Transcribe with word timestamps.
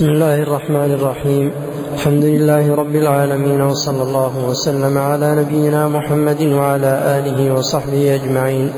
بسم 0.00 0.08
الله 0.08 0.42
الرحمن 0.42 0.92
الرحيم. 0.92 1.52
الحمد 1.94 2.24
لله 2.24 2.74
رب 2.74 2.94
العالمين 2.94 3.60
وصلى 3.60 4.02
الله 4.02 4.32
وسلم 4.48 4.98
على 4.98 5.34
نبينا 5.34 5.88
محمد 5.88 6.42
وعلى 6.42 6.92
آله 7.18 7.54
وصحبه 7.54 8.14
أجمعين. 8.14 8.72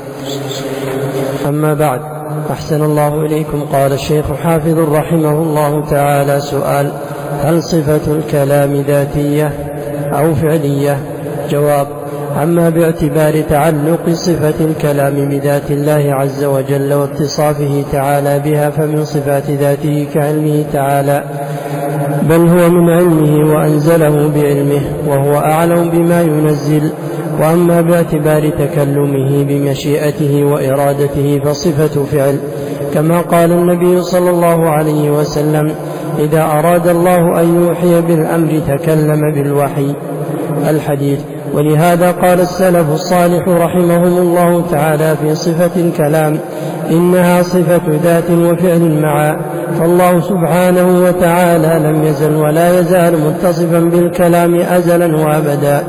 أما 1.47 1.73
بعد 1.73 2.01
أحسن 2.51 2.83
الله 2.83 3.25
إليكم. 3.25 3.63
قال 3.73 3.93
الشيخ 3.93 4.25
حافظ 4.33 4.79
رحمه 4.79 5.31
الله 5.31 5.85
تعالى 5.89 6.39
سؤال 6.39 6.91
هل 7.43 7.63
صفة 7.63 8.11
الكلام 8.11 8.75
ذاتية 8.75 9.47
أو 10.11 10.35
فعلية؟ 10.35 10.97
جواب 11.49 11.87
أما 12.41 12.69
باعتبار 12.69 13.41
تعلق 13.41 14.09
صفة 14.09 14.65
الكلام 14.65 15.29
بذات 15.29 15.71
الله 15.71 16.13
عز 16.13 16.43
وجل 16.43 16.93
واتصافه 16.93 17.83
تعالى 17.91 18.39
بها 18.39 18.69
فمن 18.69 19.05
صفات 19.05 19.49
ذاته 19.49 20.07
كعلمه 20.13 20.65
تعالى 20.73 21.23
بل 22.29 22.47
هو 22.47 22.69
من 22.69 22.89
علمه 22.89 23.53
وأنزله 23.53 24.29
بعلمه 24.29 24.81
وهو 25.07 25.35
أعلم 25.37 25.89
بما 25.89 26.21
ينزل 26.21 26.89
وأما 27.41 27.81
باعتبار 27.81 28.49
تكلمه 28.49 29.43
بمشيئته 29.43 30.43
وإرادته 30.43 31.41
فصفة 31.45 32.03
فعل 32.03 32.37
كما 32.93 33.21
قال 33.21 33.51
النبي 33.51 34.01
صلى 34.01 34.29
الله 34.29 34.69
عليه 34.69 35.11
وسلم 35.11 35.71
إذا 36.19 36.43
أراد 36.43 36.87
الله 36.87 37.41
أن 37.41 37.55
يوحي 37.55 38.01
بالأمر 38.01 38.59
تكلم 38.67 39.33
بالوحي. 39.33 39.95
الحديث 40.69 41.19
ولهذا 41.53 42.11
قال 42.11 42.39
السلف 42.39 42.93
الصالح 42.93 43.47
رحمهم 43.47 44.17
الله 44.17 44.63
تعالى 44.71 45.15
في 45.21 45.35
صفة 45.35 45.81
الكلام 45.81 46.39
إنها 46.91 47.41
صفة 47.41 47.81
ذات 48.03 48.31
وفعل 48.31 49.01
معا 49.01 49.37
فالله 49.79 50.21
سبحانه 50.21 51.03
وتعالى 51.03 51.89
لم 51.89 52.03
يزل 52.03 52.35
ولا 52.35 52.79
يزال 52.79 53.13
متصفا 53.19 53.79
بالكلام 53.79 54.55
أزلا 54.55 55.17
وأبدا 55.17 55.83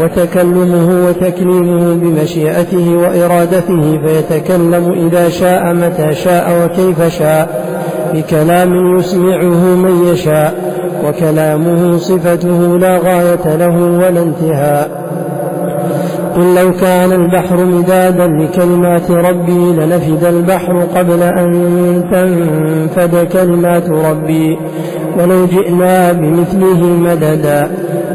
وتكلمه 0.00 1.06
وتكليمه 1.08 1.94
بمشيئته 1.94 2.96
وإرادته 2.96 3.98
فيتكلم 4.06 5.06
إذا 5.06 5.28
شاء 5.28 5.74
متى 5.74 6.14
شاء 6.14 6.64
وكيف 6.64 7.18
شاء 7.18 7.66
بكلام 8.14 8.98
يسمعه 8.98 9.74
من 9.74 10.08
يشاء. 10.12 10.65
وكلامه 11.08 11.98
صفته 11.98 12.78
لا 12.78 12.98
غاية 12.98 13.56
له 13.56 13.76
ولا 13.76 14.22
انتهاء. 14.22 15.06
قل 16.36 16.54
لو 16.54 16.72
كان 16.72 17.12
البحر 17.12 17.64
مدادا 17.64 18.26
لكلمات 18.26 19.10
ربي 19.10 19.72
لنفد 19.72 20.24
البحر 20.24 20.86
قبل 20.96 21.22
أن 21.22 21.52
تنفد 22.12 23.28
كلمات 23.32 23.90
ربي. 23.90 24.58
ولو 25.18 25.46
جئنا 25.46 26.12
بمثله 26.12 26.84
مددا. 26.84 27.70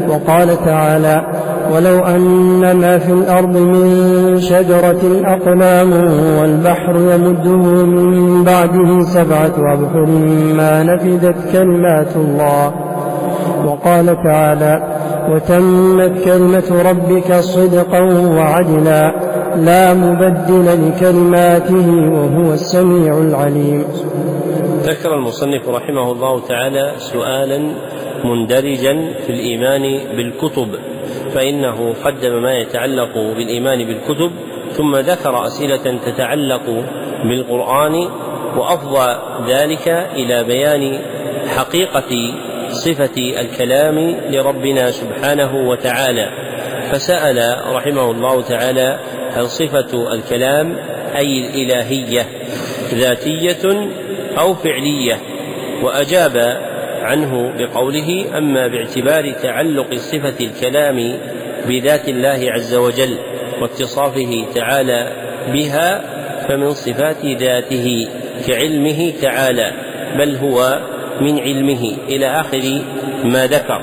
وقال 0.08 0.64
تعالى 0.64 1.26
ولو 1.72 1.98
أن 1.98 2.72
ما 2.76 2.98
في 2.98 3.12
الأرض 3.12 3.56
من 3.56 4.40
شجرة 4.40 5.02
أقلام 5.24 5.92
والبحر 6.38 6.96
يمده 6.96 7.84
من 7.84 8.44
بعده 8.44 9.04
سبعة 9.04 9.56
أبحر 9.74 10.06
ما 10.56 10.82
نفدت 10.82 11.52
كلمات 11.52 12.16
الله. 12.16 12.74
وقال 13.66 14.06
تعالى 14.06 14.74
وتمت 15.30 16.24
كلمة 16.24 16.82
ربك 16.90 17.32
صدقا 17.32 18.00
وعدلا 18.36 19.14
لا 19.56 19.94
مبدل 19.94 20.66
لكلماته 20.88 21.88
وهو 22.12 22.52
السميع 22.52 23.18
العليم. 23.18 23.84
ذكر 24.82 25.14
المصنف 25.14 25.68
رحمه 25.68 26.12
الله 26.12 26.40
تعالى 26.48 26.92
سؤالا 26.98 27.58
مندرجا 28.24 28.94
في 29.26 29.30
الإيمان 29.32 29.82
بالكتب. 30.16 30.68
فإنه 31.34 31.94
قدم 32.04 32.42
ما 32.42 32.54
يتعلق 32.58 33.14
بالإيمان 33.14 33.84
بالكتب 33.84 34.32
ثم 34.72 34.96
ذكر 34.96 35.46
أسئلة 35.46 35.98
تتعلق 36.06 36.84
بالقرآن 37.24 38.08
وأفضى 38.56 39.16
ذلك 39.52 39.88
إلى 40.14 40.44
بيان 40.44 40.98
حقيقة 41.56 42.34
صفة 42.68 43.40
الكلام 43.40 44.16
لربنا 44.30 44.90
سبحانه 44.90 45.68
وتعالى. 45.68 46.30
فسأل 46.92 47.56
رحمه 47.74 48.10
الله 48.10 48.42
تعالى 48.42 48.98
هل 49.34 49.48
صفة 49.48 50.12
الكلام 50.12 50.76
أي 51.16 51.46
الإلهية 51.46 52.26
ذاتية 52.94 53.90
أو 54.38 54.54
فعلية؟ 54.54 55.18
وأجاب 55.82 56.60
عنه 57.02 57.52
بقوله 57.58 58.38
أما 58.38 58.68
باعتبار 58.68 59.32
تعلق 59.42 59.94
صفة 59.94 60.34
الكلام 60.40 61.18
بذات 61.68 62.08
الله 62.08 62.52
عز 62.52 62.74
وجل 62.74 63.18
واتصافه 63.60 64.44
تعالى 64.54 65.12
بها 65.52 66.02
فمن 66.48 66.70
صفات 66.70 67.24
ذاته 67.24 68.08
كعلمه 68.46 69.12
تعالى 69.22 69.72
بل 70.18 70.36
هو 70.36 70.80
من 71.20 71.38
علمه 71.38 71.96
إلى 72.08 72.26
آخر 72.26 72.82
ما 73.24 73.46
ذكر. 73.46 73.82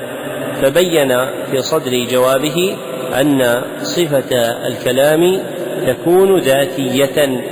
فبين 0.62 1.08
في 1.50 1.62
صدر 1.62 2.04
جوابه 2.10 2.76
أن 3.20 3.62
صفة 3.82 4.36
الكلام 4.66 5.40
تكون 5.86 6.38
ذاتية 6.38 7.42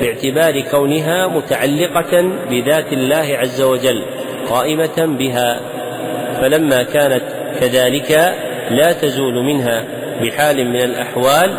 باعتبار 0.00 0.60
كونها 0.60 1.26
متعلقة 1.26 2.22
بذات 2.50 2.92
الله 2.92 3.36
عز 3.38 3.62
وجل. 3.62 4.02
قائمة 4.50 5.16
بها 5.18 5.60
فلما 6.40 6.82
كانت 6.82 7.22
كذلك 7.60 8.34
لا 8.70 8.92
تزول 8.92 9.44
منها 9.44 9.84
بحال 10.22 10.68
من 10.68 10.80
الأحوال 10.80 11.56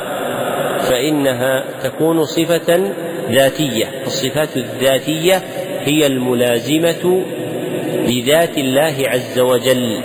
فإنها 0.80 1.64
تكون 1.84 2.24
صفة 2.24 2.92
ذاتية. 3.32 3.86
الصفات 4.06 4.58
الذاتية 4.58 5.42
هي 5.80 6.08
الملازمة 6.08 7.24
لذات 8.08 8.58
الله 8.58 8.96
عز 9.08 9.40
وجل. 9.40 10.00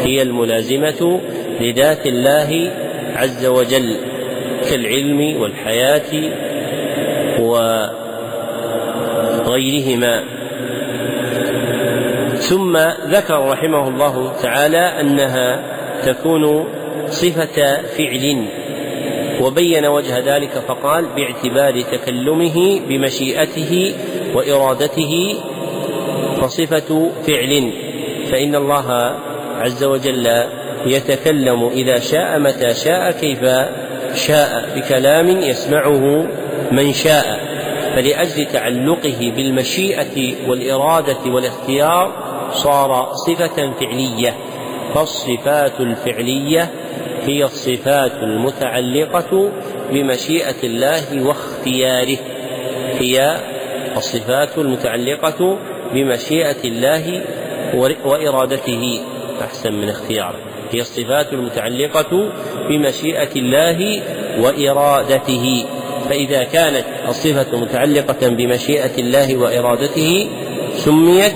هي 0.00 0.22
الملازمة 0.22 1.20
لذات 1.60 2.06
الله 2.06 2.70
عز 3.16 3.46
وجل 3.46 3.96
كالعلم 4.70 5.40
والحياة 5.40 6.30
وغيرهما. 9.46 10.39
ثم 12.50 12.76
ذكر 13.06 13.48
رحمه 13.48 13.88
الله 13.88 14.32
تعالى 14.42 15.00
أنها 15.00 15.62
تكون 16.02 16.64
صفة 17.06 17.82
فعل 17.82 18.46
وبين 19.40 19.86
وجه 19.86 20.18
ذلك 20.18 20.50
فقال 20.68 21.06
باعتبار 21.16 21.80
تكلمه 21.80 22.80
بمشيئته 22.88 23.94
وإرادته 24.34 25.34
فصفة 26.40 27.10
فعل. 27.26 27.72
فإن 28.32 28.54
الله 28.54 29.16
عز 29.58 29.84
وجل 29.84 30.44
يتكلم 30.86 31.68
إذا 31.68 31.98
شاء 31.98 32.38
متى 32.38 32.74
شاء 32.74 33.10
كيف 33.10 33.40
شاء 34.14 34.68
بكلام 34.76 35.28
يسمعه 35.28 36.26
من 36.72 36.92
شاء. 36.92 37.40
فلأجل 37.94 38.46
تعلقه 38.46 39.32
بالمشيئة 39.36 40.48
والإرادة 40.48 41.18
والاختيار 41.26 42.29
صار 42.52 43.12
صفة 43.26 43.72
فعلية 43.80 44.34
فالصفات 44.94 45.80
الفعلية 45.80 46.70
هي 47.26 47.44
الصفات 47.44 48.12
المتعلقة 48.12 49.50
بمشيئة 49.92 50.62
الله 50.64 51.26
واختياره. 51.26 52.16
هي 52.98 53.36
الصفات 53.96 54.58
المتعلقة 54.58 55.58
بمشيئة 55.92 56.64
الله 56.64 57.22
وإرادته. 58.04 59.00
أحسن 59.42 59.72
من 59.72 59.88
اختياره 59.88 60.38
هي 60.70 60.80
الصفات 60.80 61.32
المتعلقة 61.32 62.32
بمشيئة 62.68 63.32
الله 63.36 64.02
وإرادته. 64.40 65.64
فإذا 66.08 66.44
كانت 66.44 66.84
الصفة 67.08 67.58
متعلقة 67.58 68.28
بمشيئة 68.28 68.98
الله 68.98 69.36
وإرادته 69.36 70.28
سميت 70.76 71.34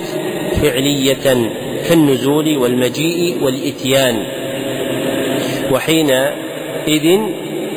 فعلية 0.65 1.51
كالنزول 1.89 2.57
والمجيء 2.57 3.43
والإتيان. 3.43 4.25
وحينئذ 5.71 7.19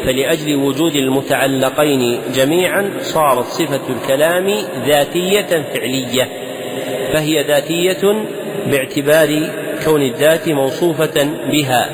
فلأجل 0.04 0.56
وجود 0.56 0.94
المتعلقين 0.94 2.20
جميعا 2.34 2.90
صارت 3.00 3.46
صفة 3.46 3.80
الكلام 3.90 4.54
ذاتية 4.86 5.64
فعلية 5.74 6.28
فهي 7.12 7.42
ذاتية 7.42 8.24
باعتبار 8.66 9.50
كون 9.84 10.02
الذات 10.02 10.48
موصوفة 10.48 11.28
بها 11.52 11.90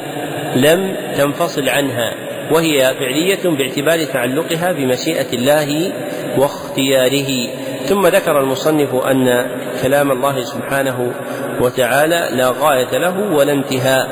لم 0.56 0.96
تنفصل 1.16 1.68
عنها 1.68 2.14
وهي 2.50 2.94
فعلية 2.98 3.44
باعتبار 3.44 4.04
تعلقها 4.04 4.72
بمشيئة 4.72 5.32
الله 5.32 5.92
واختياره. 6.38 7.48
ثم 7.84 8.06
ذكر 8.06 8.40
المصنف 8.40 8.94
أن 8.94 9.46
كلام 9.82 10.10
الله 10.10 10.42
سبحانه 10.42 11.12
وتعالى 11.60 12.28
لا 12.30 12.54
غاية 12.60 12.98
له 12.98 13.32
ولا 13.32 13.52
انتهاء 13.52 14.08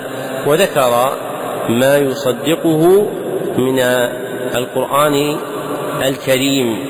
وذكر 0.47 1.19
ما 1.69 1.97
يصدقه 1.97 3.07
من 3.59 3.81
القرآن 4.55 5.37
الكريم 6.03 6.87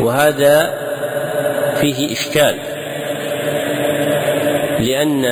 وهذا 0.00 0.74
فيه 1.80 2.12
إشكال 2.12 2.54
لأن 4.78 5.24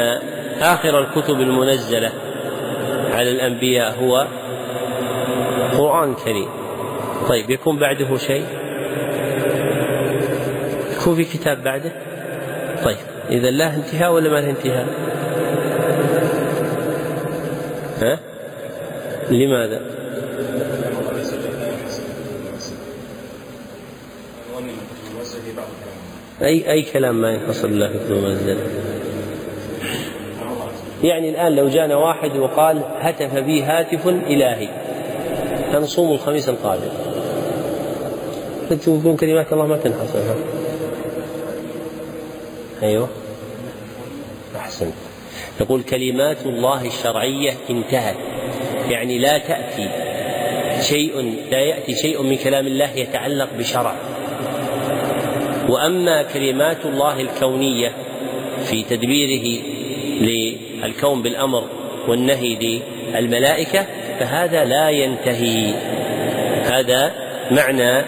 آخر 0.61 0.99
الكتب 1.00 1.41
المنزلة 1.41 2.12
على 3.12 3.31
الأنبياء 3.31 3.94
هو 4.03 4.27
قرآن 5.79 6.15
كريم. 6.15 6.49
طيب 7.29 7.50
يكون 7.50 7.79
بعده 7.79 8.17
شيء؟ 8.17 8.44
يكون 11.05 11.17
في 11.17 11.25
كتاب 11.25 11.62
بعده؟ 11.62 11.93
طيب 12.85 12.97
إذا 13.31 13.51
له 13.51 13.77
انتهاء 13.77 14.12
ولا 14.12 14.31
ما 14.31 14.41
له 14.41 14.51
انتهاء؟ 14.51 14.87
ها؟ 18.01 18.21
لماذا؟ 19.31 19.81
أي 26.43 26.71
أي 26.71 26.83
كلام 26.83 27.21
ما 27.21 27.31
ينحصر 27.31 27.69
إلا 27.69 27.89
في 27.89 27.99
كتب 27.99 28.12
المنزلة 28.12 28.61
يعني 31.03 31.31
الآن 31.31 31.56
لو 31.56 31.69
جانا 31.69 31.97
واحد 31.97 32.37
وقال 32.37 32.83
هتف 32.99 33.39
بي 33.39 33.62
هاتف 33.62 34.09
إلهي 34.09 34.69
نصوم 35.75 36.12
الخميس 36.12 36.49
القادم. 36.49 36.91
تقول 38.71 39.17
كلمات 39.17 39.53
الله 39.53 39.67
ما 39.67 39.77
تنحصر 39.77 40.19
أيوه. 42.85 43.09
أحسن. 44.57 44.91
يقول 45.61 45.83
كلمات 45.83 46.47
الله 46.47 46.87
الشرعية 46.87 47.53
انتهت. 47.71 48.17
يعني 48.89 49.19
لا 49.19 49.39
تأتي 49.39 49.89
شيء 50.81 51.35
لا 51.51 51.59
يأتي 51.59 51.95
شيء 51.95 52.23
من 52.23 52.37
كلام 52.37 52.67
الله 52.67 52.91
يتعلق 52.91 53.49
بشرع. 53.59 53.95
وأما 55.69 56.23
كلمات 56.23 56.87
الله 56.87 57.21
الكونية 57.21 57.93
في 58.65 58.83
تدبيره 58.83 59.63
للكون 60.21 61.23
بالأمر 61.23 61.65
والنهي 62.09 62.81
للملائكة 63.15 63.87
فهذا 64.21 64.65
لا 64.65 64.91
ينتهي. 64.91 65.75
هذا 66.65 67.13
معنى 67.51 68.05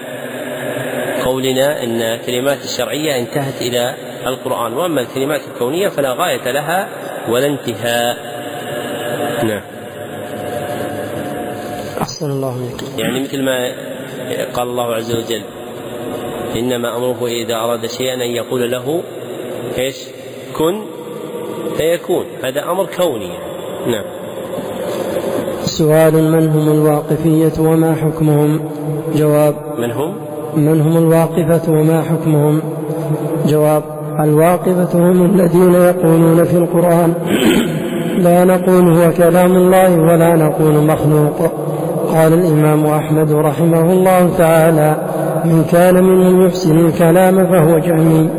قولنا 1.25 1.83
إن 1.83 2.19
كلمات 2.27 2.65
الشرعية 2.65 3.19
انتهت 3.19 3.63
إلى 3.63 4.06
القرآن. 4.27 4.73
وأما 4.73 5.01
الكلمات 5.01 5.41
الكونية 5.55 5.89
فلا 5.89 6.13
غاية 6.13 6.51
لها 6.51 6.89
ولا 7.29 7.47
انتهاء. 7.47 8.17
نعم. 9.45 9.63
أحسن 12.01 12.31
الله 12.31 12.55
منك 12.59 12.99
يعني 12.99 13.21
مثل 13.21 13.43
ما 13.43 13.73
قال 14.55 14.69
الله 14.69 14.95
عز 14.95 15.15
وجل 15.15 15.43
إنما 16.57 16.97
أمره 16.97 17.27
إذا 17.27 17.55
أراد 17.55 17.87
شيئا 17.87 18.15
أن 18.15 18.31
يقول 18.31 18.71
له 18.71 19.03
إيش؟ 19.79 19.97
كن 20.59 20.83
فيكون. 21.77 22.27
هذا 22.45 22.71
أمر 22.71 22.87
كوني. 22.97 23.31
نعم. 23.87 24.05
سؤال 25.65 26.15
من 26.15 26.49
هم 26.49 26.73
الواقفية 26.73 27.61
وما 27.61 27.95
حكمهم؟ 27.95 28.71
جواب 29.15 29.55
من 29.79 29.91
هم؟ 29.91 30.17
من 30.57 30.81
هم 30.81 30.97
الواقفة 30.97 31.73
وما 31.73 32.03
حكمهم؟ 32.03 32.63
جواب 33.47 33.96
الواقفة 34.25 34.99
هم 34.99 35.25
الذين 35.25 35.75
يقولون 35.75 36.45
في 36.45 36.57
القرآن 36.57 37.15
لا 38.19 38.45
نقول 38.45 38.97
هو 38.97 39.13
كلام 39.13 39.57
الله 39.57 40.01
ولا 40.01 40.37
نقول 40.37 40.75
مخلوق. 40.75 41.53
قال 42.09 42.33
الإمام 42.33 42.87
أحمد 42.87 43.33
رحمه 43.33 43.93
الله 43.93 44.37
تعالى 44.39 44.97
من 45.45 45.65
كان 45.73 46.05
منهم 46.05 46.47
يحسن 46.47 46.79
الكلام 46.87 47.47
فهو 47.47 47.79
جهمي 47.79 48.31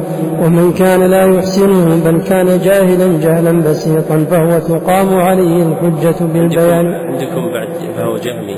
ومن 0.41 0.73
كان 0.73 1.03
لا 1.03 1.25
يحسنه 1.25 2.03
بل 2.05 2.21
كان 2.21 2.59
جاهلا 2.59 3.19
جهلا 3.21 3.61
بسيطا 3.69 4.25
فهو 4.29 4.59
تقام 4.59 5.15
عليه 5.15 5.63
الحجة 5.63 6.23
بالبيان. 6.33 6.85
عندكم 6.85 7.43
بعد 7.53 7.69
فهو 7.97 8.17
جهمي. 8.17 8.57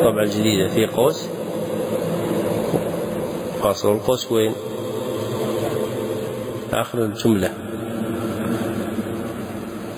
طبعا 0.00 0.24
جديدة 0.24 0.68
في 0.68 0.86
قوس. 0.86 1.28
قاصر 3.62 3.92
القوس 3.92 4.32
وين؟ 4.32 4.52
آخر 6.72 6.98
الجملة. 6.98 7.50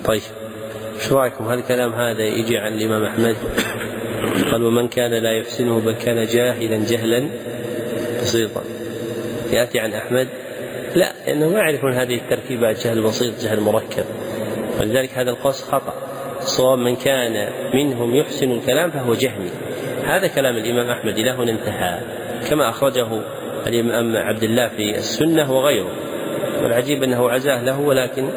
طيب 0.05 0.21
إيش 0.95 1.11
رأيكم؟ 1.11 1.47
هل 1.47 1.57
الكلام 1.57 1.93
هذا 1.93 2.23
يجي 2.23 2.57
عن 2.57 2.73
الإمام 2.73 3.03
أحمد؟ 3.03 3.35
قال 4.51 4.63
ومن 4.63 4.87
كان 4.87 5.11
لا 5.11 5.31
يحسنه 5.31 5.79
بل 5.79 5.91
كان 5.91 6.25
جاهلا 6.25 6.77
جهلا 6.77 7.29
بسيطا. 8.21 8.61
يأتي 9.51 9.79
عن 9.79 9.93
أحمد؟ 9.93 10.27
لا 10.95 11.13
لأنه 11.27 11.49
ما 11.49 11.59
يعرفون 11.59 11.93
هذه 11.93 12.15
التركيبات 12.15 12.85
جهل 12.85 13.01
بسيط 13.01 13.39
جهل 13.41 13.59
مركب. 13.59 14.05
ولذلك 14.79 15.09
هذا 15.13 15.29
القوس 15.29 15.63
خطأ. 15.63 15.93
الصواب 16.39 16.79
من 16.79 16.95
كان 16.95 17.49
منهم 17.73 18.15
يحسن 18.15 18.51
الكلام 18.51 18.91
فهو 18.91 19.13
جهمي. 19.13 19.49
هذا 20.05 20.27
كلام 20.27 20.55
الإمام 20.55 20.89
أحمد 20.89 21.17
إلى 21.17 21.31
هنا 21.31 21.51
انتهى. 21.51 21.99
كما 22.49 22.69
أخرجه 22.69 23.07
الإمام 23.67 24.17
عبد 24.17 24.43
الله 24.43 24.67
في 24.67 24.97
السنة 24.97 25.51
وغيره. 25.51 25.91
والعجيب 26.63 27.03
أنه 27.03 27.29
عزاه 27.29 27.63
له 27.63 27.79
ولكن 27.79 28.29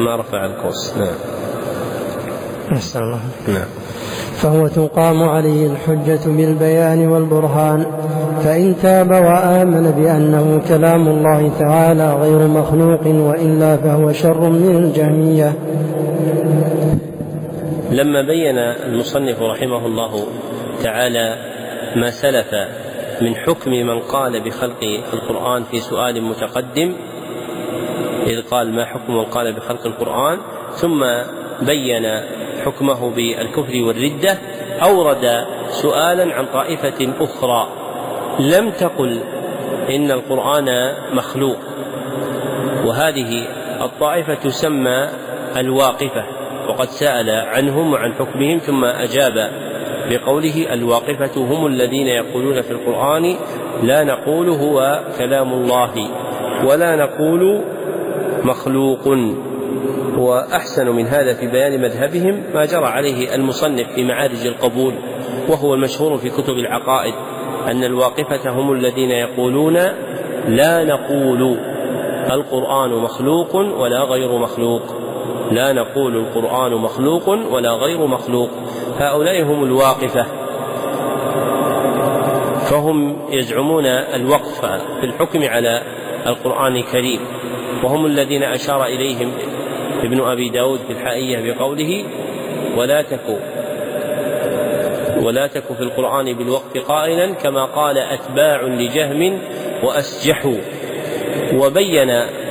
ما 0.00 0.16
رفع 0.16 0.44
القوس. 0.44 0.96
نعم. 0.96 1.14
أحسن 2.72 3.00
الله. 3.00 3.20
نعم. 3.48 3.68
فهو 4.42 4.68
تقام 4.68 5.22
عليه 5.22 5.66
الحجة 5.66 6.20
بالبيان 6.26 7.08
والبرهان 7.08 7.86
فإن 8.44 8.74
تاب 8.82 9.10
وآمن 9.10 9.90
بأنه 9.90 10.62
كلام 10.68 11.08
الله 11.08 11.50
تعالى 11.58 12.14
غير 12.14 12.48
مخلوق 12.48 13.06
وإلا 13.06 13.76
فهو 13.76 14.12
شر 14.12 14.50
من 14.50 14.76
الجهمية. 14.76 15.52
لما 17.90 18.22
بين 18.22 18.58
المصنف 18.58 19.42
رحمه 19.42 19.86
الله 19.86 20.26
تعالى 20.82 21.36
ما 21.96 22.10
سلف 22.10 22.54
من 23.22 23.34
حكم 23.34 23.70
من 23.70 23.98
قال 24.00 24.44
بخلق 24.44 24.84
القرآن 25.12 25.64
في 25.64 25.80
سؤال 25.80 26.22
متقدم 26.22 26.92
إذ 28.26 28.42
قال 28.42 28.74
ما 28.74 28.84
حكم 28.84 29.16
من 29.16 29.24
قال 29.24 29.52
بخلق 29.52 29.86
القرآن 29.86 30.38
ثم 30.72 31.04
بين 31.62 32.20
حكمه 32.64 33.10
بالكفر 33.10 33.82
والردة 33.82 34.38
أورد 34.82 35.44
سؤالا 35.70 36.34
عن 36.34 36.46
طائفة 36.46 37.08
أخرى 37.20 37.68
لم 38.38 38.70
تقل 38.70 39.20
إن 39.88 40.10
القرآن 40.10 40.94
مخلوق. 41.12 41.56
وهذه 42.84 43.46
الطائفة 43.84 44.34
تسمى 44.34 45.08
الواقفة 45.56 46.24
وقد 46.68 46.88
سأل 46.88 47.30
عنهم 47.30 47.92
وعن 47.92 48.12
حكمهم 48.12 48.58
ثم 48.58 48.84
أجاب 48.84 49.50
بقوله 50.10 50.72
الواقفة 50.72 51.40
هم 51.40 51.66
الذين 51.66 52.06
يقولون 52.06 52.62
في 52.62 52.70
القرآن 52.70 53.36
لا 53.82 54.04
نقول 54.04 54.48
هو 54.48 55.00
كلام 55.18 55.52
الله 55.52 56.08
ولا 56.64 56.96
نقول 56.96 57.60
مخلوق 58.44 59.08
وأحسن 60.18 60.88
من 60.88 61.06
هذا 61.06 61.34
في 61.34 61.46
بيان 61.46 61.80
مذهبهم 61.80 62.42
ما 62.54 62.64
جرى 62.64 62.86
عليه 62.86 63.34
المصنف 63.34 63.92
في 63.94 64.04
معارج 64.04 64.46
القبول 64.46 64.94
وهو 65.48 65.74
المشهور 65.74 66.18
في 66.18 66.30
كتب 66.30 66.54
العقائد 66.54 67.14
أن 67.66 67.84
الواقفة 67.84 68.50
هم 68.50 68.72
الذين 68.72 69.10
يقولون 69.10 69.78
لا 70.48 70.84
نقول 70.84 71.56
القرآن 72.30 72.90
مخلوق 72.90 73.56
ولا 73.56 74.02
غير 74.02 74.38
مخلوق 74.38 74.82
لا 75.50 75.72
نقول 75.72 76.16
القرآن 76.16 76.72
مخلوق 76.74 77.28
ولا 77.28 77.70
غير 77.70 78.06
مخلوق 78.06 78.50
هؤلاء 78.98 79.42
هم 79.42 79.64
الواقفة. 79.64 80.26
فهم 82.70 83.16
يزعمون 83.30 83.86
الوقف 83.86 84.60
في 85.00 85.04
الحكم 85.06 85.42
على 85.42 85.82
القرآن 86.26 86.76
الكريم. 86.76 87.20
وهم 87.82 88.06
الذين 88.06 88.42
أشار 88.42 88.84
إليهم 88.84 89.32
ابن 90.02 90.20
أبي 90.20 90.48
داود 90.48 90.80
في 90.86 90.92
الحائية 90.92 91.52
بقوله 91.52 92.04
ولا 92.76 93.02
تكو 93.02 93.36
ولا 95.22 95.46
تك 95.46 95.72
في 95.76 95.80
القرآن 95.80 96.32
بالوقف 96.32 96.78
قائلا 96.88 97.34
كما 97.34 97.64
قال 97.64 97.98
أتباع 97.98 98.62
لجهم 98.62 99.38
وأسجحوا 99.82 100.56
وبين 101.54 102.10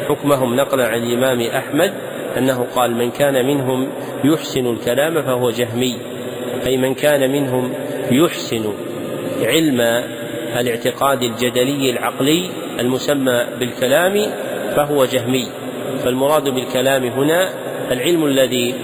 حكمهم 0.09 0.55
نقلا 0.55 0.87
عن 0.87 1.03
الإمام 1.03 1.41
أحمد 1.41 1.93
أنه 2.37 2.67
قال 2.75 2.95
من 2.95 3.11
كان 3.11 3.45
منهم 3.45 3.89
يحسن 4.23 4.67
الكلام 4.67 5.21
فهو 5.21 5.49
جهمي 5.49 5.97
أي 6.65 6.77
من 6.77 6.93
كان 6.93 7.31
منهم 7.31 7.73
يحسن 8.11 8.73
علم 9.41 9.81
الاعتقاد 10.59 11.23
الجدلي 11.23 11.89
العقلي 11.89 12.49
المسمى 12.79 13.45
بالكلام 13.59 14.31
فهو 14.75 15.05
جهمي. 15.05 15.47
فالمراد 16.03 16.49
بالكلام 16.49 17.03
هنا 17.03 17.49
العلم 17.91 18.25
الذي 18.25 18.75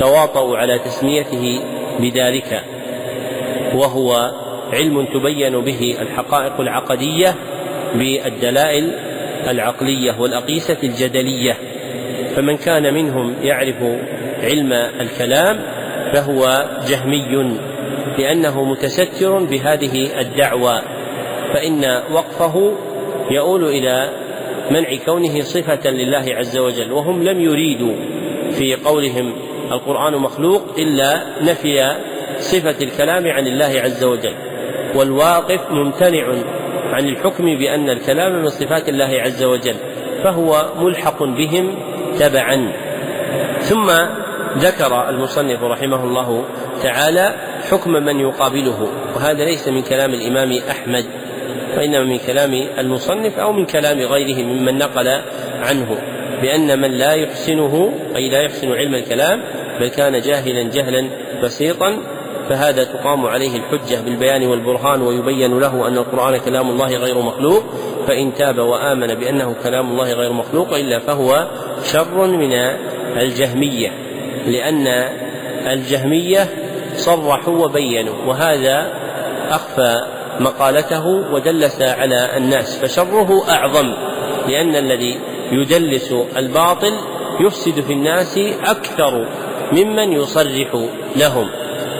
تواطؤوا 0.00 0.56
على 0.56 0.78
تسميته 0.78 1.60
بذلك 2.00 2.62
وهو 3.74 4.32
علم 4.72 5.06
تبين 5.06 5.60
به 5.60 5.96
الحقائق 6.00 6.60
العقدية 6.60 7.34
بالدلائل 7.94 8.92
العقلية 9.48 10.20
والأقيسة 10.20 10.76
الجدلية. 10.84 11.56
فمن 12.36 12.56
كان 12.56 12.94
منهم 12.94 13.34
يعرف 13.42 13.76
علم 14.42 14.72
الكلام 14.72 15.58
فهو 16.12 16.64
جهمي 16.88 17.58
لأنه 18.18 18.64
متستر 18.64 19.38
بهذه 19.38 20.20
الدعوى 20.20 20.82
فإن 21.54 22.02
وقفه 22.12 22.72
يؤول 23.30 23.64
إلى 23.64 24.10
منع 24.70 24.96
كونه 25.04 25.40
صفة 25.40 25.90
لله 25.90 26.24
عز 26.34 26.58
وجل 26.58 26.92
وهم 26.92 27.22
لم 27.22 27.40
يريدوا 27.40 27.94
في 28.50 28.74
قولهم 28.74 29.32
القرآن 29.72 30.12
مخلوق 30.16 30.62
إلا 30.78 31.22
نفي 31.42 31.96
صفة 32.38 32.84
الكلام 32.84 33.26
عن 33.26 33.46
الله 33.46 33.80
عز 33.84 34.04
وجل. 34.04 34.34
والواقف 34.94 35.60
ممتنع 35.70 36.24
عن 36.92 37.08
الحكم 37.08 37.44
بأن 37.44 37.90
الكلام 37.90 38.42
من 38.42 38.48
صفات 38.48 38.88
الله 38.88 39.22
عز 39.22 39.44
وجل 39.44 39.74
فهو 40.24 40.66
ملحق 40.78 41.22
بهم 41.22 41.74
تبعا. 42.18 42.72
ثم 43.60 43.90
ذكر 44.58 45.08
المصنف 45.08 45.62
رحمه 45.62 46.04
الله 46.04 46.44
تعالى 46.82 47.34
حكم 47.70 47.90
من 47.90 48.20
يقابله 48.20 48.88
وهذا 49.16 49.44
ليس 49.44 49.68
من 49.68 49.82
كلام 49.82 50.10
الإمام 50.10 50.58
أحمد. 50.70 51.04
وانما 51.76 52.04
من 52.04 52.18
كلام 52.18 52.54
المصنف 52.78 53.38
أو 53.38 53.52
من 53.52 53.66
كلام 53.66 53.98
غيره 53.98 54.44
ممن 54.44 54.78
نقل 54.78 55.08
عنه 55.60 55.98
بأن 56.42 56.80
من 56.80 56.90
لا 56.90 57.12
يحسنه 57.12 57.92
أي 58.16 58.28
لا 58.28 58.40
يحسن 58.40 58.72
علم 58.72 58.94
الكلام 58.94 59.42
بل 59.80 59.88
كان 59.88 60.20
جاهلا 60.20 60.62
جهلا 60.62 61.08
بسيطا 61.42 61.98
فهذا 62.48 62.84
تقام 62.84 63.26
عليه 63.26 63.56
الحجة 63.56 64.00
بالبيان 64.04 64.46
والبرهان 64.46 65.02
ويبين 65.02 65.58
له 65.58 65.88
أن 65.88 65.98
القرآن 65.98 66.36
كلام 66.36 66.70
الله 66.70 66.96
غير 66.96 67.18
مخلوق 67.18 67.64
فإن 68.08 68.34
تاب 68.34 68.58
وآمن 68.58 69.14
بأنه 69.14 69.54
كلام 69.62 69.90
الله 69.90 70.12
غير 70.12 70.32
مخلوق 70.32 70.74
إلا 70.74 70.98
فهو 70.98 71.46
شر 71.84 72.26
من 72.26 72.52
الجهمية 73.16 73.92
لأن 74.46 74.86
الجهمية 75.66 76.48
صرحوا 76.94 77.64
وبينوا 77.64 78.14
وهذا 78.26 78.92
أخفى 79.50 80.15
مقالته 80.40 81.06
ودلس 81.06 81.82
على 81.82 82.36
الناس 82.36 82.78
فشره 82.78 83.50
أعظم 83.50 83.94
لأن 84.48 84.76
الذي 84.76 85.18
يدلس 85.52 86.14
الباطل 86.36 86.92
يفسد 87.40 87.80
في 87.80 87.92
الناس 87.92 88.38
أكثر 88.64 89.28
ممن 89.72 90.12
يصرح 90.12 90.88
لهم. 91.16 91.50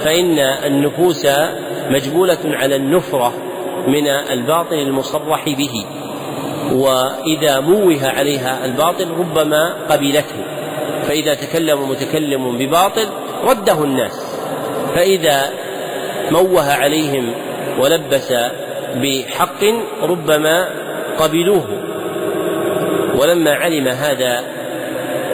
فإن 0.04 0.38
النفوس 0.38 1.26
مجبولة 1.90 2.38
على 2.44 2.76
النفرة 2.76 3.32
من 3.88 4.06
الباطل 4.06 4.76
المصرح 4.76 5.44
به 5.44 5.84
وإذا 6.72 7.60
موه 7.60 8.08
عليها 8.08 8.64
الباطل 8.64 9.08
ربما 9.10 9.74
قبلته. 9.90 10.44
فإذا 11.08 11.34
تكلم 11.34 11.90
متكلم 11.90 12.58
بباطل 12.58 13.06
رده 13.44 13.84
الناس. 13.84 14.36
فإذا 14.94 15.50
موه 16.30 16.72
عليهم 16.72 17.45
ولبس 17.78 18.34
بحق 18.94 19.64
ربما 20.02 20.68
قبلوه. 21.18 21.66
ولما 23.20 23.54
علم 23.54 23.88
هذا 23.88 24.44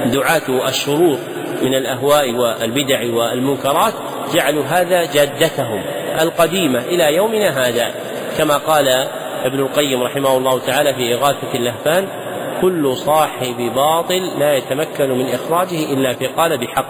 دعاة 0.07 0.69
الشرور 0.69 1.19
من 1.63 1.75
الأهواء 1.75 2.33
والبدع 2.33 3.15
والمنكرات 3.15 3.93
جعلوا 4.35 4.65
هذا 4.65 5.13
جادتهم 5.13 5.83
القديمة 6.21 6.79
إلى 6.79 7.15
يومنا 7.15 7.69
هذا. 7.69 7.95
كما 8.39 8.57
قال 8.57 8.89
ابن 9.45 9.61
القيم 9.61 10.03
رحمه 10.03 10.37
الله 10.37 10.59
تعالى 10.59 10.95
في 10.95 11.15
إغاثة 11.15 11.55
اللهفان 11.55 12.09
كل 12.61 12.97
صاحب 12.97 13.57
باطل 13.75 14.39
لا 14.39 14.55
يتمكن 14.55 15.11
من 15.11 15.27
إخراجه 15.29 15.93
إلا 15.93 16.13
في 16.13 16.27
قال 16.27 16.59
بحق 16.59 16.89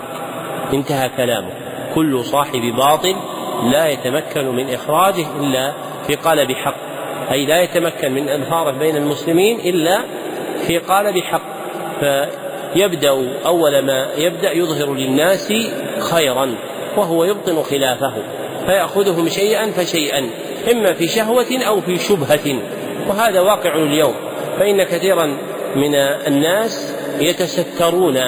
انتهى 0.73 1.11
كلامه. 1.16 1.50
كل 1.94 2.25
صاحب 2.25 2.61
باطل 2.76 3.16
لا 3.73 3.88
يتمكن 3.88 4.47
من 4.47 4.75
إخراجه 4.75 5.26
إلا 5.40 5.73
في 6.06 6.14
قال 6.14 6.47
بحق 6.47 6.76
أي 7.30 7.47
لا 7.47 7.62
يتمكن 7.62 8.12
من 8.12 8.28
إظهاره 8.28 8.71
بين 8.71 8.97
المسلمين 8.97 9.61
إلا 9.61 10.04
في 10.66 10.78
قال 10.78 11.12
بحق 11.21 11.42
فيبدأ 12.00 13.11
أول 13.47 13.78
ما 13.78 14.09
يبدأ 14.16 14.52
يظهر 14.52 14.94
للناس 14.94 15.52
خيرا 15.99 16.54
وهو 16.97 17.25
يبطن 17.25 17.62
خلافه 17.62 18.12
فيأخذهم 18.66 19.28
شيئا 19.28 19.71
فشيئا 19.71 20.30
إما 20.73 20.92
في 20.92 21.09
شهوة 21.09 21.47
أو 21.66 21.80
في 21.80 21.99
شبهة. 21.99 22.59
وهذا 23.09 23.40
واقع 23.40 23.76
اليوم. 23.76 24.14
فإن 24.59 24.82
كثيرا 24.82 25.26
من 25.76 25.94
الناس 26.26 26.97
يتسترون 27.21 28.21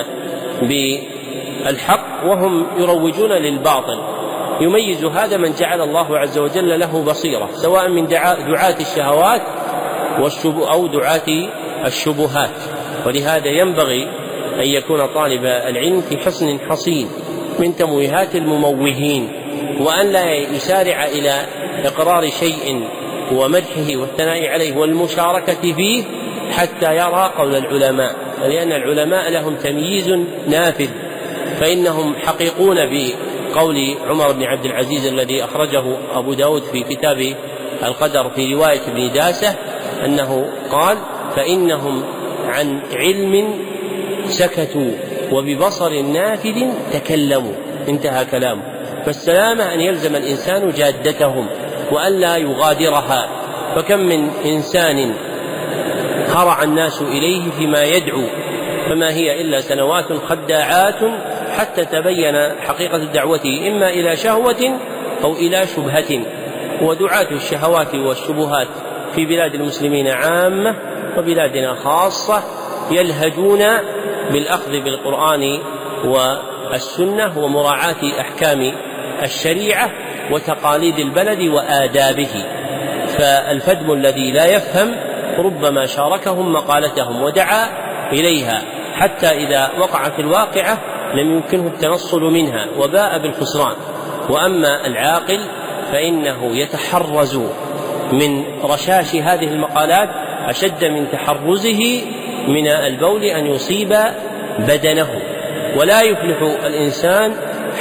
بالحق 0.63 2.25
وهم 2.27 2.67
يروجون 2.79 3.33
للباطل. 3.33 4.14
يميز 4.61 5.05
هذا 5.05 5.37
من 5.37 5.53
جعل 5.53 5.81
الله 5.81 6.19
عز 6.19 6.39
وجل 6.39 6.81
له 6.81 7.05
بصيرة 7.05 7.49
سواء 7.53 7.89
من 7.89 8.07
دعاة 8.07 8.77
الشهوات 8.81 9.43
أو 10.71 10.87
دعاة 10.87 11.49
الشبهات. 11.87 12.51
ولهذا 13.07 13.49
ينبغي 13.49 14.03
أن 14.55 14.67
يكون 14.67 15.07
طالب 15.07 15.45
العلم 15.45 16.01
في 16.01 16.19
حصن 16.19 16.59
حصين 16.69 17.09
من 17.59 17.77
تمويهات 17.77 18.35
المموهين 18.35 19.33
وأن 19.81 20.07
لا 20.13 20.35
يسارع 20.35 21.05
إلى 21.05 21.47
إقرار 21.85 22.31
شيء 22.31 22.89
ومدحه 23.33 23.97
والثناء 23.97 24.47
عليه 24.47 24.77
والمشاركة 24.77 25.75
فيه 25.75 26.05
حتى 26.51 26.97
يرى 26.97 27.33
قول 27.39 27.57
العلماء. 27.57 28.15
لأن 28.43 28.73
العلماء 28.73 29.31
لهم 29.31 29.57
تمييز 29.57 30.09
نافذ 30.49 30.89
فإنهم 31.61 32.15
حقيقون 32.17 32.77
بقول 33.55 33.97
عمر 34.09 34.33
بن 34.33 34.43
عبد 34.43 34.65
العزيز 34.65 35.07
الذي 35.07 35.45
أخرجه 35.45 35.85
أبو 36.15 36.35
داود 36.35 36.63
في 36.63 36.83
كتاب 36.83 37.37
القدر 37.85 38.31
في 38.31 38.55
رواية 38.55 38.81
ابن 38.89 39.13
داسة 39.13 39.55
أنه 40.05 40.47
قال 40.73 40.97
فإنهم 41.37 42.03
عن 42.47 42.81
علم 42.95 43.55
سكتوا 44.27 44.91
وببصر 45.33 46.01
نافذ 46.01 46.63
تكلموا. 46.93 47.53
انتهى 47.89 48.25
كلامه 48.25 48.63
فالسلامة 49.07 49.75
أن 49.75 49.81
يلزم 49.81 50.17
الإنسان 50.17 50.71
جادتهم 50.71 51.47
وألا 51.93 52.37
يغادرها. 52.37 53.29
فكم 53.77 53.99
من 53.99 54.31
إنسان 54.45 55.15
هرع 56.29 56.63
الناس 56.63 57.03
إليه 57.03 57.51
فيما 57.51 57.85
يدعو 57.85 58.23
فما 58.89 59.13
هي 59.13 59.41
إلا 59.41 59.61
سنوات 59.61 60.13
خداعات 60.13 61.01
حتى 61.59 61.85
تبين 61.85 62.35
حقيقة 62.61 62.99
دعوته 62.99 63.69
إما 63.69 63.89
إلى 63.89 64.17
شهوة 64.17 64.79
أو 65.25 65.33
إلى 65.33 65.67
شبهة. 65.67 66.21
ودعاة 66.83 67.31
الشهوات 67.31 67.95
والشبهات 67.95 68.69
في 69.15 69.27
بلاد 69.27 69.55
المسلمين 69.55 70.09
عامة 70.09 70.77
وبلادنا 71.19 71.75
خاصة 71.75 72.43
يلهجون 72.91 73.65
بالأخذ 74.33 74.71
بالقرآن 74.71 75.59
والسنة 76.05 77.39
ومراعاة 77.39 78.21
أحكام 78.21 78.73
الشريعة 79.23 79.91
وتقاليد 80.31 80.99
البلد 80.99 81.41
وآدابه. 81.41 82.45
فالفدم 83.19 83.93
الذي 83.93 84.33
لا 84.33 84.47
يفهم 84.47 84.97
ربما 85.39 85.87
شاركهم 85.87 86.53
مقالتهم 86.53 87.23
ودعا 87.23 87.69
إليها. 88.13 88.63
حتى 88.95 89.27
إذا 89.27 89.71
وقعت 89.79 90.19
الواقعة 90.19 90.79
لم 91.15 91.33
يمكنه 91.33 91.67
التنصل 91.67 92.23
منها 92.23 92.67
وباء 92.79 93.19
بالخسران. 93.19 93.77
وأما 94.31 94.87
العاقل 94.87 95.41
فإنه 95.93 96.57
يتحرز 96.57 97.41
من 98.13 98.45
رشاش 98.65 99.15
هذه 99.15 99.49
المقالات 99.49 100.09
أشد 100.49 100.85
من 100.85 101.11
تحرزه 101.13 102.03
من 102.49 102.69
البول 102.69 103.25
أن 103.25 103.47
يصيب 103.47 103.97
بدنه. 104.59 105.09
ولا 105.77 106.03
يفلح 106.03 106.43
الإنسان 106.65 107.33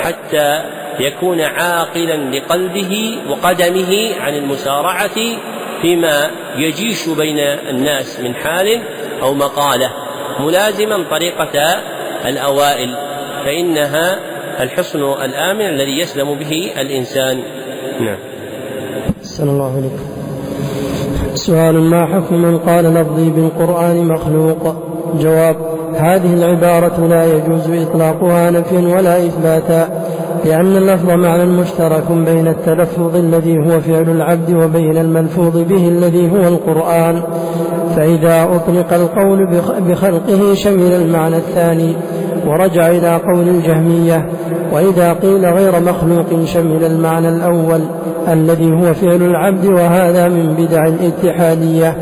حتى 0.01 0.61
يكون 0.99 1.41
عاقلا 1.41 2.37
لقلبه 2.37 3.17
وقدمه 3.29 4.09
عن 4.19 4.35
المسارعة 4.35 5.19
فيما 5.81 6.31
يجيش 6.55 7.09
بين 7.09 7.39
الناس 7.39 8.19
من 8.19 8.35
حال 8.35 8.81
أو 9.21 9.33
مقالة. 9.33 9.91
ملازما 10.39 11.05
طريقة 11.11 11.81
الأوائل. 12.25 13.12
فإنها 13.45 14.19
الحصن 14.63 14.99
الآمن 14.99 15.61
الذي 15.61 15.99
يسلم 15.99 16.39
به 16.39 16.71
الإنسان. 16.81 17.37
نعم. 18.01 18.17
أحسن 19.21 19.49
الله 19.49 19.71
عليكم 19.77 20.03
سؤال 21.33 21.81
ما 21.81 22.05
حكم 22.05 22.35
من 22.35 22.57
قال 22.57 22.85
لفظي 22.93 23.29
بالقرآن 23.29 24.07
مخلوق؟ 24.07 24.75
جواب 25.19 25.55
هذه 25.95 26.33
العبارة 26.33 27.07
لا 27.07 27.37
يجوز 27.37 27.69
إطلاقها 27.69 28.51
نفيا 28.51 28.79
ولا 28.79 29.25
إثباتا 29.27 30.03
لأن 30.45 30.77
اللفظ 30.77 31.09
معنى 31.09 31.45
مشترك 31.45 32.11
بين 32.11 32.47
التلفظ 32.47 33.15
الذي 33.15 33.57
هو 33.57 33.81
فعل 33.81 34.09
العبد 34.09 34.53
وبين 34.53 34.97
الملفوظ 34.97 35.57
به 35.57 35.87
الذي 35.87 36.31
هو 36.31 36.47
القرآن. 36.47 37.23
فإذا 37.95 38.43
أطلق 38.43 38.93
القول 38.93 39.47
بخلقه 39.79 40.53
شمل 40.53 40.91
المعنى 40.91 41.37
الثاني. 41.37 41.95
ورجع 42.47 42.87
إلى 42.87 43.15
قول 43.15 43.47
الجهمية 43.47 44.29
وإذا 44.71 45.13
قيل 45.13 45.45
غير 45.45 45.79
مخلوق 45.79 46.45
شمل 46.45 46.83
المعنى 46.83 47.29
الأول 47.29 47.81
الذي 48.27 48.71
هو 48.71 48.93
فعل 48.93 49.21
العبد 49.23 49.65
وهذا 49.65 50.27
من 50.27 50.53
بدع 50.53 50.87
الاتحادية. 50.87 51.97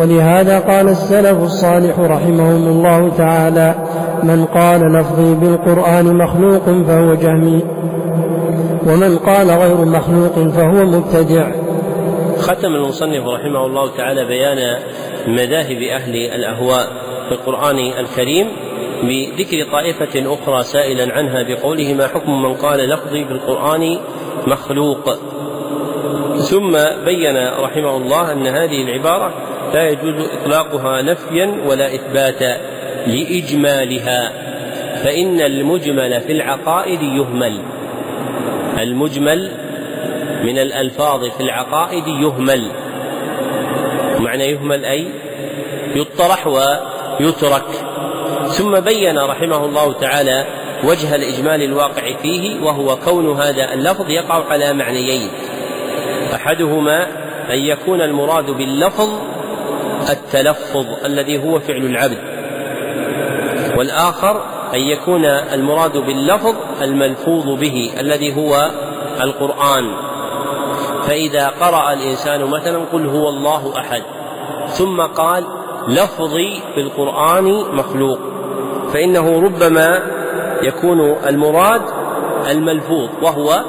ولهذا 0.00 0.58
قال 0.58 0.88
السلف 0.88 1.42
الصالح 1.42 1.98
رحمهم 1.98 2.68
الله 2.68 3.08
تعالى 3.16 3.74
من 4.22 4.44
قال 4.44 4.92
لفظي 4.92 5.34
بالقرآن 5.34 6.16
مخلوق 6.16 6.64
فهو 6.64 7.14
جهمي 7.14 7.62
ومن 8.86 9.18
قال 9.18 9.50
غير 9.50 9.84
مخلوق 9.84 10.48
فهو 10.48 10.84
مبتدع. 10.84 11.50
ختم 12.38 12.68
المصنف 12.68 13.26
رحمه 13.26 13.66
الله 13.66 13.96
تعالى 13.96 14.24
بيان 14.24 14.78
مذاهب 15.28 15.82
أهل 15.82 16.14
الأهواء 16.34 16.86
في 17.28 17.34
القرآن 17.34 17.76
الكريم. 18.00 18.46
بذكر 19.02 19.64
طائفة 19.72 20.34
أخرى 20.34 20.62
سائلا 20.62 21.14
عنها 21.14 21.42
بقوله 21.42 21.94
ما 21.94 22.06
حكم 22.06 22.42
من 22.42 22.54
قال 22.54 22.78
لفظي 22.78 23.24
بالقرآن 23.24 23.98
مخلوق. 24.46 25.14
ثم 26.36 26.78
بين 27.04 27.48
رحمه 27.48 27.96
الله 27.96 28.32
أن 28.32 28.46
هذه 28.46 28.82
العبارة 28.82 29.34
لا 29.74 29.88
يجوز 29.88 30.14
إطلاقها 30.32 31.02
نفيا 31.02 31.58
ولا 31.66 31.94
إثباتا 31.94 32.56
لإجمالها 33.06 34.32
فإن 35.04 35.40
المجمل 35.40 36.20
في 36.20 36.32
العقائد 36.32 37.02
يهمل. 37.02 37.60
المجمل 38.78 39.50
من 40.44 40.58
الألفاظ 40.58 41.24
في 41.24 41.40
العقائد 41.40 42.06
يهمل. 42.06 42.62
معنى 44.18 44.44
يهمل 44.44 44.84
أي؟ 44.84 45.08
يطرح 45.94 46.46
ويترك. 46.46 47.97
ثم 48.48 48.80
بين 48.80 49.18
رحمه 49.18 49.64
الله 49.64 49.92
تعالى 49.92 50.46
وجه 50.84 51.14
الإجمال 51.14 51.62
الواقع 51.62 52.16
فيه 52.22 52.60
وهو 52.60 52.96
كون 52.96 53.40
هذا 53.40 53.72
اللفظ 53.72 54.10
يقع 54.10 54.44
على 54.44 54.72
معنيين. 54.72 55.30
أحدهما 56.34 57.06
أن 57.50 57.58
يكون 57.58 58.00
المراد 58.00 58.50
باللفظ 58.50 59.08
التلفظ 60.10 60.86
الذي 61.04 61.44
هو 61.44 61.58
فعل 61.58 61.84
العبد. 61.84 62.18
والآخر 63.76 64.42
أن 64.74 64.80
يكون 64.80 65.24
المراد 65.24 65.96
باللفظ 65.96 66.54
الملفوظ 66.82 67.60
به 67.60 67.90
الذي 68.00 68.36
هو 68.36 68.70
القرآن. 69.20 69.84
فإذا 71.02 71.46
قرأ 71.46 71.92
الإنسان 71.92 72.44
مثلا 72.44 72.78
قل 72.92 73.06
هو 73.06 73.28
الله 73.28 73.72
أحد 73.78 74.02
ثم 74.68 75.00
قال 75.00 75.44
لفظي 75.88 76.60
في 76.74 76.80
القرآن 76.80 77.44
مخلوق. 77.72 78.37
فإنه 78.92 79.40
ربما 79.40 80.02
يكون 80.62 81.16
المراد 81.26 81.82
الملفوظ 82.50 83.08
وهو 83.22 83.64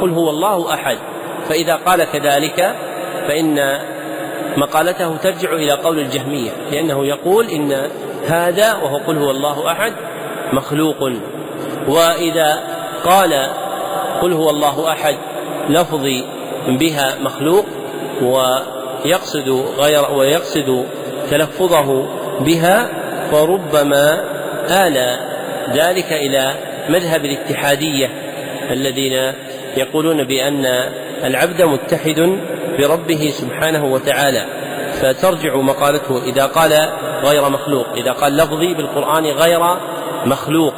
قل 0.00 0.10
هو 0.10 0.30
الله 0.30 0.74
أحد. 0.74 0.98
فإذا 1.48 1.74
قال 1.74 2.04
كذلك 2.04 2.74
فإن 3.28 3.78
مقالته 4.56 5.16
ترجع 5.16 5.52
إلى 5.52 5.72
قول 5.72 5.98
الجهمية 5.98 6.50
لأنه 6.72 7.06
يقول 7.06 7.46
إن 7.46 7.88
هذا 8.26 8.74
وهو 8.74 8.96
قل 8.96 9.18
هو 9.18 9.30
الله 9.30 9.72
أحد 9.72 9.92
مخلوق. 10.52 11.12
وإذا 11.88 12.60
قال 13.04 13.46
قل 14.22 14.32
هو 14.32 14.50
الله 14.50 14.92
أحد 14.92 15.16
لفظي 15.68 16.24
بها 16.68 17.14
مخلوق 17.20 17.64
ويقصد 18.22 19.64
غير 19.78 20.10
ويقصد 20.14 20.86
تلفظه 21.30 22.06
بها 22.40 22.88
فربما 23.30 24.24
آل 24.70 25.18
ذلك 25.72 26.12
إلى 26.12 26.54
مذهب 26.88 27.24
الاتحادية 27.24 28.10
الذين 28.70 29.32
يقولون 29.76 30.24
بأن 30.24 30.66
العبد 31.24 31.62
متحد 31.62 32.38
بربه 32.78 33.30
سبحانه 33.30 33.84
وتعالى 33.84 34.44
فترجع 34.92 35.56
مقالته 35.56 36.24
إذا 36.24 36.46
قال 36.46 36.88
غير 37.24 37.48
مخلوق 37.48 37.86
إذا 37.96 38.12
قال 38.12 38.36
لفظي 38.36 38.74
بالقرآن 38.74 39.24
غير 39.24 39.60
مخلوق 40.26 40.74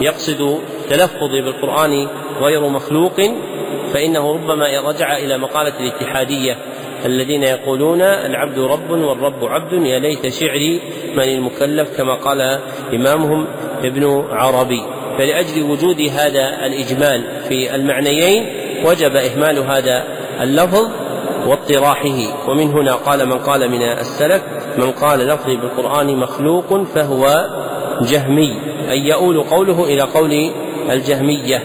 يقصد 0.00 0.60
تلفظي 0.90 1.40
بالقرآن 1.42 2.08
غير 2.40 2.68
مخلوق 2.68 3.20
فإنه 3.94 4.32
ربما 4.32 4.80
رجع 4.80 5.16
إلى 5.16 5.38
مقالة 5.38 5.72
الاتحادية. 5.80 6.56
الذين 7.06 7.42
يقولون 7.42 8.02
العبد 8.02 8.58
رب 8.58 8.90
والرب 8.90 9.44
عبد 9.44 9.72
يا 9.72 9.98
ليت 9.98 10.28
شعري 10.28 10.80
من 11.14 11.22
المكلف 11.22 11.96
كما 11.96 12.14
قال 12.14 12.58
إمامهم 12.94 13.46
ابن 13.84 14.24
عربي. 14.30 14.82
فلأجل 15.18 15.62
وجود 15.62 16.00
هذا 16.00 16.66
الإجمال 16.66 17.24
في 17.48 17.74
المعنيين 17.74 18.46
وجب 18.84 19.16
إهمال 19.16 19.58
هذا 19.58 20.04
اللفظ 20.40 20.88
واطراحه. 21.46 22.48
ومن 22.48 22.70
هنا 22.70 22.92
قال 22.92 23.26
من 23.26 23.38
قال 23.38 23.70
من 23.70 23.82
السلف 23.82 24.42
من 24.78 24.90
قال 24.90 25.18
لفظي 25.18 25.56
بالقرآن 25.56 26.16
مخلوق 26.16 26.82
فهو 26.82 27.46
جهمي. 28.02 28.60
أي 28.90 28.98
يؤول 28.98 29.42
قوله 29.42 29.84
إلى 29.84 30.02
قول 30.02 30.50
الجهمية. 30.90 31.64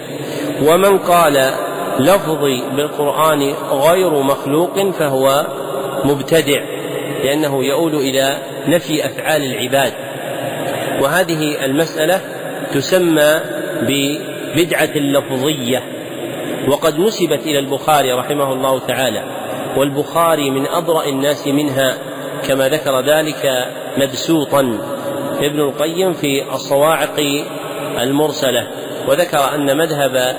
ومن 0.68 0.98
قال 0.98 1.52
لفظي 2.00 2.64
بالقرآن 2.76 3.54
غير 3.72 4.10
مخلوق 4.10 4.92
فهو 4.92 5.46
مبتدع 6.06 6.62
لأنه 7.24 7.64
يؤول 7.64 7.96
إلى 7.96 8.38
نفي 8.68 9.06
أفعال 9.06 9.42
العباد. 9.44 9.94
وهذه 11.02 11.66
المسألة 11.66 12.22
تسمى 12.74 13.40
ببدعة 13.82 14.98
لفظية. 14.98 15.84
وقد 16.68 17.00
نسبت 17.00 17.40
إلى 17.46 17.60
البخاري 17.60 18.14
رحمه 18.14 18.54
الله 18.54 18.80
تعالى 18.80 19.24
والبخاري 19.78 20.50
من 20.50 20.68
أبرأ 20.68 21.06
الناس 21.06 21.48
منها 21.48 21.98
كما 22.48 22.70
ذكر 22.70 23.00
ذلك 23.00 23.68
مبسوطا. 23.98 24.78
ابن 25.40 25.60
القيم 25.60 26.14
في 26.14 26.54
الصواعق 26.54 27.20
المرسلة 28.02 28.68
وذكر 29.08 29.56
أن 29.56 29.78
مذهب 29.78 30.36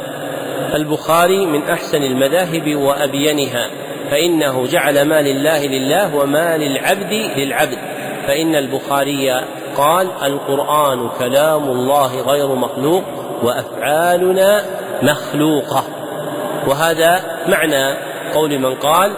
البخاري 0.75 1.47
من 1.47 1.63
أحسن 1.63 2.03
المذاهب 2.03 2.77
وأبينها 2.77 3.71
فإنه 4.11 4.67
جعل 4.67 5.03
ما 5.03 5.23
لله 5.23 5.67
لله 5.67 6.17
وما 6.17 6.57
للعبد 6.57 7.13
للعبد. 7.37 7.79
فإن 8.27 8.55
البخاري 8.55 9.45
قال 9.77 10.09
القرآن 10.23 11.09
كلام 11.19 11.65
الله 11.71 12.21
غير 12.21 12.55
مخلوق 12.55 13.03
وأفعالنا 13.43 14.63
مخلوقة. 15.03 15.85
وهذا 16.67 17.21
معنى 17.49 17.97
قول 18.35 18.59
من 18.59 18.75
قال 18.75 19.13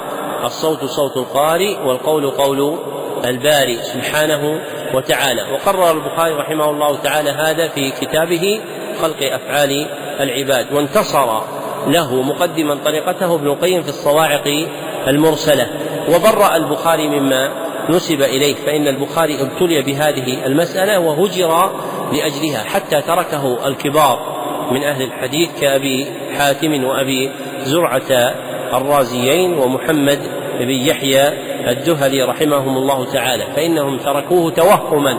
الصوت 0.45 0.85
صوت 0.85 1.17
القارئ 1.17 1.79
والقول 1.87 2.31
قول 2.31 2.79
الباري 3.25 3.77
سبحانه 3.77 4.61
وتعالى. 4.95 5.43
وقرر 5.53 5.91
البخاري 5.91 6.35
رحمه 6.35 6.71
الله 6.71 6.97
تعالى 6.97 7.31
هذا 7.31 7.69
في 7.69 7.91
كتابه 7.91 8.61
خلق 9.03 9.33
أفعال 9.33 9.87
العباد 10.21 10.73
وانتصر 10.73 11.41
له 11.87 12.23
مقدما 12.23 12.75
طريقته 12.85 13.35
ابن 13.35 13.47
القيم 13.47 13.83
في 13.83 13.89
الصواعق 13.89 14.67
المرسلة. 15.09 15.67
وبرأ 16.09 16.57
البخاري 16.57 17.09
مما 17.09 17.67
نسب 17.91 18.23
إليه 18.23 18.55
فإن 18.55 18.89
البخاري 18.89 19.43
ابتلي 19.43 19.83
بهذه 19.83 20.47
المسألة 20.47 20.99
وهجر 20.99 21.71
لأجلها 22.13 22.65
حتى 22.65 23.03
تركه 23.03 23.67
الكبار 23.67 24.37
من 24.71 24.83
أهل 24.83 25.03
الحديث 25.03 25.61
كأبي 25.61 26.07
حاتم 26.39 26.85
وأبي 26.85 27.31
زرعة 27.63 28.35
الرازيين 28.75 29.59
ومحمد 29.59 30.19
بن 30.61 30.71
يحيى 30.71 31.29
الدهلي 31.71 32.23
رحمهم 32.23 32.77
الله 32.77 33.05
تعالى. 33.13 33.45
فإنهم 33.57 33.99
تركوه 33.99 34.51
توهما 34.51 35.19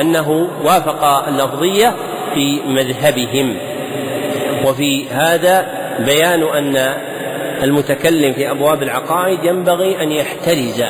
أنه 0.00 0.48
وافق 0.64 1.04
اللفظية 1.04 1.94
في 2.34 2.60
مذهبهم. 2.66 3.56
وفي 4.66 5.08
هذا 5.08 5.66
بيان 5.98 6.42
أن 6.42 6.94
المتكلم 7.62 8.32
في 8.32 8.50
أبواب 8.50 8.82
العقائد 8.82 9.44
ينبغي 9.44 10.02
أن 10.02 10.12
يحترز 10.12 10.84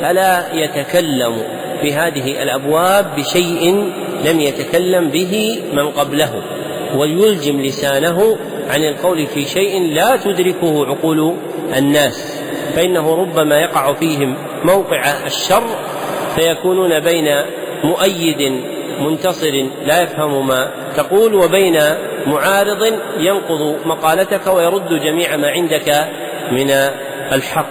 فلا 0.00 0.54
يتكلم 0.54 1.42
في 1.80 1.94
هذه 1.94 2.42
الأبواب 2.42 3.16
بشيء 3.16 3.92
لم 4.24 4.40
يتكلم 4.40 5.08
به 5.08 5.62
من 5.72 5.88
قبله 5.88 6.42
وليلجم 6.96 7.60
لسانه 7.60 8.36
عن 8.70 8.84
القول 8.84 9.26
في 9.26 9.44
شيء 9.44 9.82
لا 9.94 10.16
تدركه 10.16 10.86
عقول 10.86 11.36
الناس 11.76 12.42
فإنه 12.76 13.14
ربما 13.14 13.60
يقع 13.60 13.92
فيهم 13.92 14.36
موقع 14.64 15.26
الشر 15.26 15.62
فيكونون 16.36 17.00
بين 17.00 17.26
مؤيد 17.84 18.62
منتصر 19.00 19.66
لا 19.86 20.02
يفهم 20.02 20.46
ما 20.46 20.70
تقول 20.96 21.34
وبين 21.34 21.78
معارض 22.26 22.92
ينقض 23.18 23.86
مقالتك 23.86 24.46
ويرد 24.46 24.88
جميع 24.88 25.36
ما 25.36 25.48
عندك 25.48 26.08
من 26.52 26.70
الحق. 27.32 27.66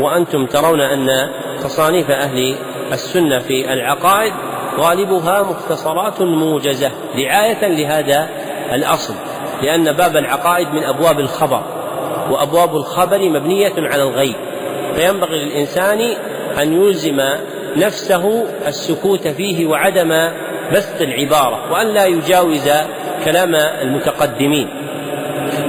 وأنتم 0.00 0.46
ترون 0.46 0.80
أن 0.80 1.30
تصانيف 1.64 2.10
أهل 2.10 2.56
السنة 2.92 3.38
في 3.38 3.72
العقائد 3.72 4.32
غالبها 4.78 5.42
مختصرات 5.42 6.22
موجزة 6.22 6.90
رعايه 7.16 7.68
لهذا 7.68 8.28
الأصل. 8.72 9.14
لأن 9.62 9.92
باب 9.92 10.16
العقائد 10.16 10.68
من 10.74 10.84
أبواب 10.84 11.20
الخبر 11.20 11.62
وأبواب 12.30 12.76
الخبر 12.76 13.28
مبنية 13.28 13.72
على 13.76 14.02
الغيب. 14.02 14.34
فينبغي 14.94 15.44
للإنسان 15.44 16.00
أن 16.62 16.82
يلزم 16.82 17.20
نفسه 17.76 18.46
السكوت 18.66 19.28
فيه 19.28 19.66
وعدم 19.66 20.30
بث 20.72 21.02
العبارة 21.02 21.72
وأن 21.72 21.86
لا 21.86 22.06
يجاوز 22.06 22.70
كلام 23.24 23.54
المتقدمين 23.54 24.68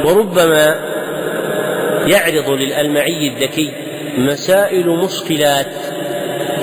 وربما 0.06 0.76
يعرض 2.08 2.50
للألمعي 2.50 3.28
الذكي 3.28 3.74
مسائل 4.18 4.90
مشكلات 4.90 5.74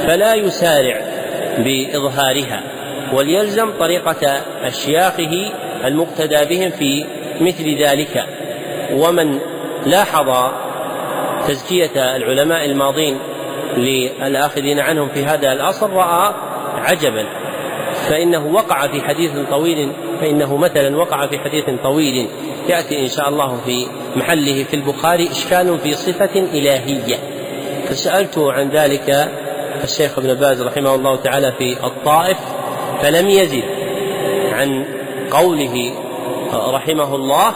فلا 0.06 0.34
يسارع 0.34 1.00
بإظهارها 1.58 2.62
وليلزم 3.12 3.70
طريقة 3.78 4.40
أشياخه 4.62 5.50
المقتدى 5.84 6.44
بهم 6.44 6.70
في 6.70 7.04
مثل 7.40 7.82
ذلك. 7.82 8.24
ومن 8.92 9.38
لاحظ 9.86 10.52
تزكية 11.48 12.16
العلماء 12.16 12.64
الماضين 12.64 13.18
للآخذين 13.76 14.80
عنهم 14.80 15.08
في 15.08 15.24
هذا 15.24 15.52
الأصل 15.52 15.90
رأى 15.90 16.34
عجبا 16.84 17.26
فإنه 18.08 18.46
وقع 18.46 18.86
في 18.86 19.02
حديث 19.02 19.32
طويل 19.50 19.92
فإنه 20.20 20.56
مثلا 20.56 20.96
وقع 20.96 21.26
في 21.26 21.38
حديث 21.38 21.64
طويل 21.82 22.28
يأتي 22.68 23.02
إن 23.02 23.08
شاء 23.08 23.28
الله 23.28 23.56
في 23.66 23.86
محله 24.16 24.64
في 24.64 24.74
البخاري 24.74 25.30
إشكال 25.30 25.78
في 25.78 25.92
صفة 25.92 26.36
إلهية. 26.36 27.16
فسألته 27.86 28.52
عن 28.52 28.68
ذلك 28.68 29.28
الشيخ 29.84 30.18
ابن 30.18 30.34
باز 30.34 30.62
رحمه 30.62 30.94
الله 30.94 31.16
تعالى 31.16 31.52
في 31.52 31.86
الطائف 31.86 32.38
فلم 33.02 33.28
يزد. 33.28 33.64
عن 34.52 34.84
قوله 35.30 35.92
رحمه 36.52 37.14
الله 37.14 37.52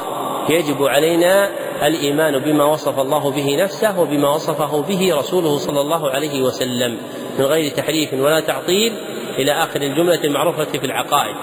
يجب 0.48 0.83
علينا 0.83 1.48
الإيمان 1.83 2.38
بما 2.38 2.64
وصف 2.64 2.98
الله 2.98 3.31
به 3.31 3.57
نفسه 3.64 4.01
وبما 4.01 4.29
وصفه 4.35 4.83
به 4.83 5.18
رسوله 5.18 5.59
صلى 5.59 5.81
الله 5.81 6.11
عليه 6.11 6.42
وسلم 6.42 6.98
من 7.38 7.44
غير 7.44 7.70
تحريف 7.72 8.12
ولا 8.12 8.40
تعطيل 8.40 8.92
إلى 9.38 9.53
آخر 9.53 9.83
الجملة 9.83 10.25
المعروفة 10.25 10.64
في 10.64 10.87
العقائد. 10.87 11.37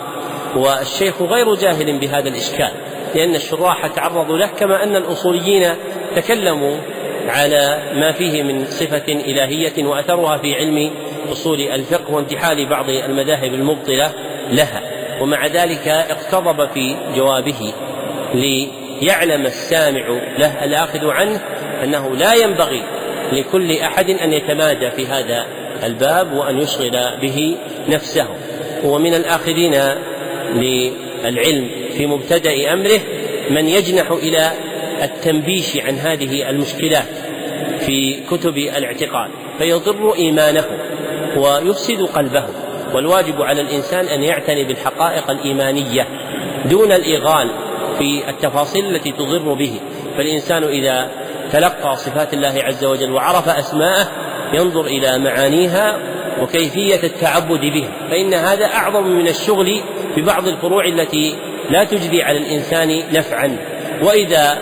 والشيخ 0.55 1.21
غير 1.21 1.55
جاهل 1.55 1.99
بهذا 1.99 2.29
الإشكال 2.29 2.71
لأن 3.15 3.35
الشراح 3.35 3.87
تعرضوا 3.87 4.37
له 4.37 4.47
كما 4.47 4.83
أن 4.83 4.95
الأصوليين 4.95 5.73
تكلموا 6.15 6.77
على 7.27 7.79
ما 7.93 8.11
فيه 8.11 8.43
من 8.43 8.65
صفة 8.65 9.03
إلهية 9.07 9.85
وأثرها 9.85 10.37
في 10.37 10.55
علم 10.55 10.91
أصول 11.31 11.61
الفقه 11.61 12.13
وانتحال 12.13 12.69
بعض 12.69 12.89
المذاهب 12.89 13.53
المبطلة 13.53 14.11
لها 14.51 14.81
ومع 15.21 15.47
ذلك 15.47 15.87
اقتضب 15.87 16.69
في 16.73 16.95
جوابه 17.15 17.73
ليعلم 18.33 19.45
السامع 19.45 20.07
له 20.37 20.63
الآخذ 20.63 21.05
عنه 21.05 21.41
أنه 21.83 22.15
لا 22.15 22.33
ينبغي 22.33 22.83
لكل 23.31 23.77
أحد 23.77 24.09
أن 24.09 24.33
يتمادى 24.33 24.91
في 24.91 25.07
هذا 25.07 25.45
الباب 25.83 26.33
وأن 26.33 26.57
يشغل 26.57 27.19
به 27.21 27.57
نفسه. 27.89 28.27
ومن 28.83 29.13
الآخذين 29.13 29.73
للعلم 30.55 31.69
في 31.97 32.07
مبتدأ 32.07 32.73
أمره 32.73 32.99
من 33.49 33.67
يجنح 33.67 34.11
إلى 34.11 34.51
التنبيش 35.03 35.77
عن 35.77 35.95
هذه 35.95 36.49
المشكلات 36.49 37.07
في 37.79 38.19
كتب 38.31 38.57
الاعتقاد 38.57 39.29
فيضر 39.59 40.15
إيمانه 40.15 40.65
ويفسد 41.37 42.01
قلبه 42.01 42.45
والواجب 42.93 43.41
على 43.41 43.61
الإنسان 43.61 44.05
أن 44.05 44.23
يعتني 44.23 44.63
بالحقائق 44.63 45.31
الإيمانية 45.31 46.07
دون 46.65 46.91
الإغال 46.91 47.49
في 47.97 48.29
التفاصيل 48.29 48.95
التي 48.95 49.11
تضر 49.11 49.53
به 49.53 49.79
فالإنسان 50.17 50.63
إذا 50.63 51.09
تلقى 51.51 51.95
صفات 51.95 52.33
الله 52.33 52.53
عز 52.63 52.85
وجل 52.85 53.11
وعرف 53.11 53.49
أسماءه 53.49 54.07
ينظر 54.53 54.85
إلى 54.85 55.19
معانيها 55.19 55.99
وكيفية 56.41 57.03
التعبد 57.03 57.59
بها 57.59 57.89
فإن 58.09 58.33
هذا 58.33 58.65
أعظم 58.65 59.07
من 59.07 59.27
الشغل 59.27 59.81
ببعض 60.17 60.47
الفروع 60.47 60.85
التي 60.85 61.35
لا 61.69 61.83
تجدي 61.83 62.23
على 62.23 62.37
الإنسان 62.37 63.03
نفعا. 63.13 63.57
وإذا 64.03 64.57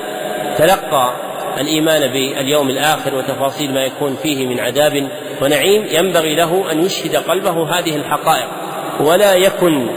تلقى 0.58 1.13
الإيمان 1.58 2.12
باليوم 2.12 2.70
الآخر 2.70 3.16
وتفاصيل 3.16 3.74
ما 3.74 3.84
يكون 3.84 4.16
فيه 4.24 4.48
من 4.48 4.60
عذاب 4.60 5.10
ونعيم 5.42 5.86
ينبغي 5.92 6.36
له 6.36 6.72
أن 6.72 6.86
يشهد 6.86 7.16
قلبه 7.16 7.80
هذه 7.80 7.96
الحقائق. 7.96 8.48
ولا 9.00 9.34
يكن 9.34 9.88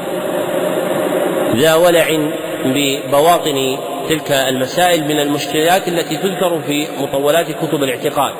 ذا 1.57 1.75
ولع 1.75 2.31
ببواطن 2.64 3.79
تلك 4.09 4.33
المسائل 4.33 5.05
من 5.05 5.21
المشكلات 5.21 5.88
التي 5.88 6.16
تذكر 6.16 6.61
في 6.66 6.87
مطولات 6.99 7.47
كتب 7.51 7.83
الاعتقاد. 7.83 8.33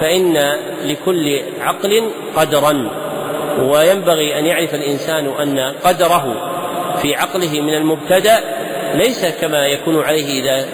فإن 0.00 0.56
لكل 0.84 1.40
عقل 1.60 2.10
قدرا 2.36 2.90
وينبغي 3.58 4.38
أن 4.38 4.46
يعرف 4.46 4.74
الإنسان 4.74 5.26
أن 5.26 5.74
قدره 5.84 6.50
في 7.02 7.14
عقله 7.14 7.60
من 7.60 7.74
المبتدأ 7.74 8.40
ليس 8.94 9.24
كما 9.24 9.66
يكون 9.66 10.02
عليه 10.02 10.42
إذا 10.42 10.66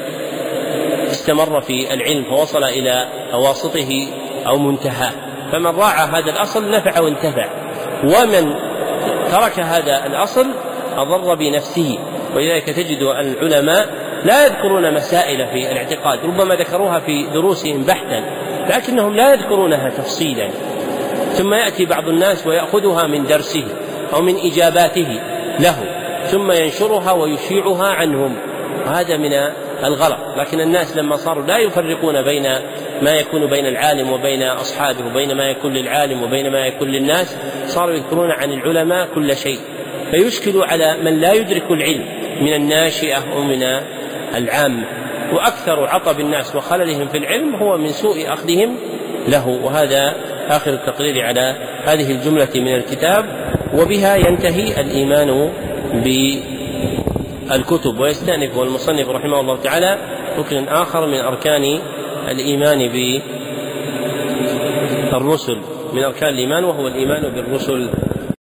استمر 1.11 1.61
في 1.61 1.94
العلم 1.94 2.24
فوصل 2.24 2.64
إلى 2.64 3.09
أواسطه 3.33 4.06
أو 4.46 4.59
منتهاه 4.59 5.12
فمن 5.52 5.66
راعى 5.66 6.06
هذا 6.06 6.30
الأصل 6.30 6.70
نفع 6.70 7.00
وانتفع. 7.00 7.48
ومن 8.04 8.54
ترك 9.30 9.61
هذا 9.61 10.06
الأصل 10.06 10.46
أضر 10.96 11.35
بنفسه. 11.35 11.98
ولذلك 12.35 12.64
تجد 12.64 13.02
العلماء 13.02 13.88
لا 14.24 14.46
يذكرون 14.46 14.94
مسائل 14.94 15.46
في 15.46 15.72
الاعتقاد 15.72 16.18
ربما 16.24 16.54
ذكروها 16.54 17.00
في 17.00 17.26
دروسهم 17.33 17.83
بحثا. 17.83 18.24
لكنهم 18.70 19.14
لا 19.14 19.35
يذكرونها 19.35 19.90
تفصيلا. 19.90 20.48
ثم 21.33 21.54
يأتي 21.54 21.87
بعض 21.87 22.09
الناس 22.09 22.46
ويأخذها 22.46 23.06
من 23.06 23.26
درسه 23.26 23.64
أو 24.14 24.22
من 24.22 24.37
إجاباته 24.37 25.20
له 25.61 25.76
ثم 26.26 26.52
ينشرها 26.52 27.12
ويشيعها 27.12 27.88
عنهم. 27.88 28.37
هذا 28.87 29.16
من 29.16 29.33
الغلط. 29.85 30.18
لكن 30.37 30.61
الناس 30.61 30.96
لما 30.96 31.16
صاروا 31.16 31.46
لا 31.46 31.59
يفرقون 31.59 32.22
بين 32.22 32.42
ما 33.02 33.11
يكون 33.11 33.46
بين 33.46 33.66
العالم 33.66 34.12
وبين 34.12 34.42
أصحابه 34.42 35.06
وبين 35.06 35.37
ما 35.37 35.50
يكون 35.50 35.72
للعالم 35.72 36.22
وبين 36.22 36.52
ما 36.52 36.66
يكون 36.66 36.88
للناس 36.88 37.37
صاروا 37.66 37.94
يذكرون 37.94 38.30
عن 38.30 38.52
العلماء 38.52 39.09
كل 39.14 39.37
شيء. 39.37 39.59
فيشكل 40.11 40.62
على 40.62 40.96
من 41.02 41.20
لا 41.20 41.33
يدرك 41.33 41.70
العلم 41.70 42.04
من 42.40 42.54
الناشئة 42.54 43.37
ومن 43.37 43.62
العامة. 44.35 44.99
وأكثر 45.32 45.86
عطب 45.86 46.20
الناس 46.20 46.56
وخللهم 46.56 47.08
في 47.08 47.18
العلم 47.18 47.54
هو 47.54 47.78
من 47.78 47.88
سوء 47.88 48.32
أخذهم 48.32 48.76
له. 49.28 49.48
وهذا 49.48 50.14
آخر 50.48 50.72
التقرير 50.72 51.22
على 51.22 51.56
هذه 51.84 52.10
الجملة 52.12 52.48
من 52.54 52.74
الكتاب 52.74 53.24
وبها 53.74 54.16
ينتهي 54.16 54.80
الإيمان 54.80 55.52
بالكتب. 57.48 58.00
ويستأنف 58.00 58.58
المصنف 58.58 59.08
رحمه 59.08 59.40
الله 59.40 59.56
تعالى 59.56 59.98
ركن 60.38 60.68
آخر 60.68 61.06
من 61.06 61.18
أركان 61.18 61.80
الإيمان 62.28 62.88
بالرسل 65.12 65.60
من 65.92 66.02
أركان 66.04 66.28
الإيمان 66.28 66.64
وهو 66.64 66.88
الإيمان 66.88 67.22
بالرسل. 67.22 67.90